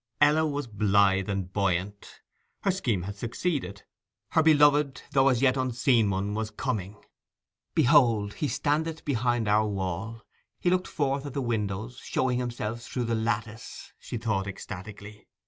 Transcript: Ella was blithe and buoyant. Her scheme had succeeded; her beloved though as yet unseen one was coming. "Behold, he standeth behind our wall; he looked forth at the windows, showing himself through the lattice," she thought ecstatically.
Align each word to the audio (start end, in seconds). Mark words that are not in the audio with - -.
Ella 0.19 0.47
was 0.47 0.65
blithe 0.65 1.29
and 1.29 1.53
buoyant. 1.53 2.21
Her 2.63 2.71
scheme 2.71 3.03
had 3.03 3.15
succeeded; 3.15 3.83
her 4.29 4.41
beloved 4.41 5.03
though 5.11 5.27
as 5.27 5.43
yet 5.43 5.55
unseen 5.57 6.09
one 6.09 6.33
was 6.33 6.49
coming. 6.49 7.05
"Behold, 7.75 8.33
he 8.33 8.47
standeth 8.47 9.05
behind 9.05 9.47
our 9.47 9.67
wall; 9.67 10.23
he 10.59 10.71
looked 10.71 10.87
forth 10.87 11.27
at 11.27 11.35
the 11.35 11.41
windows, 11.43 11.99
showing 12.03 12.39
himself 12.39 12.81
through 12.81 13.03
the 13.03 13.13
lattice," 13.13 13.93
she 13.99 14.17
thought 14.17 14.47
ecstatically. 14.47 15.27